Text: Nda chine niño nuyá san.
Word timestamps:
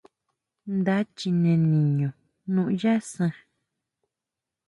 Nda 0.77 0.97
chine 1.17 1.51
niño 1.71 2.09
nuyá 2.53 2.95
san. 3.11 3.33